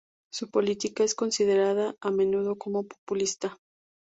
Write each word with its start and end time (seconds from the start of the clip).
Su 0.33 0.49
política 0.49 1.03
es 1.03 1.13
considerada 1.13 1.93
a 2.01 2.09
menudo 2.09 2.57
como 2.57 2.85
populista. 2.87 3.55